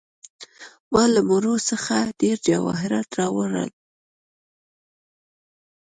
ما 0.91 1.03
له 1.13 1.21
مړو 1.29 1.53
څخه 1.69 1.95
ډیر 2.21 2.37
جواهرات 2.49 3.09
راوړل. 3.19 3.69